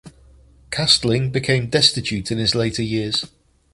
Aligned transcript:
Castling 0.71 1.31
became 1.31 1.69
destitute 1.69 2.31
in 2.31 2.39
his 2.39 2.55
later 2.55 2.81
years. 2.81 3.25